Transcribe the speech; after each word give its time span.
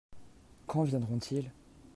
Quand 0.65 0.81
viendront-ils? 0.81 1.51